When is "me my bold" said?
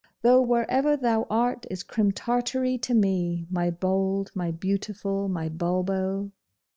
2.95-4.31